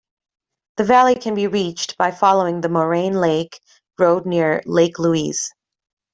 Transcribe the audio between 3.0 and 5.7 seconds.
Lake road near Lake Louise.